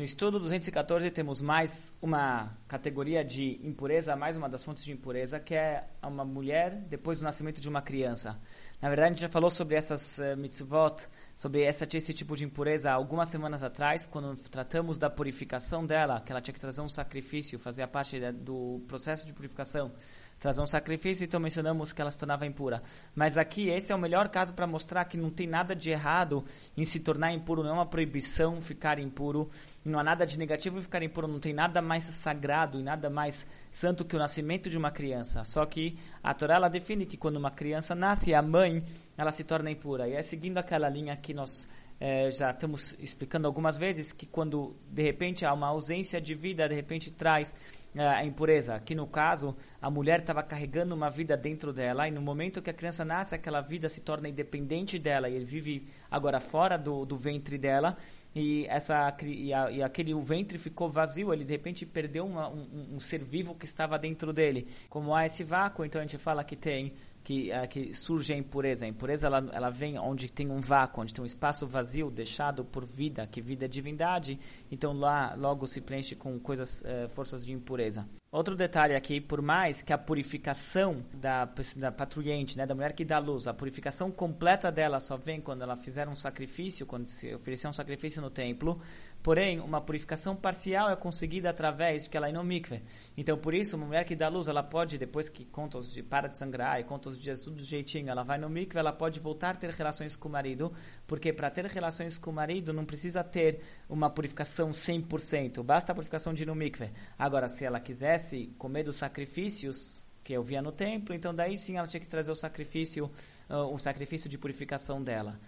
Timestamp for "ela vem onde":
69.52-70.30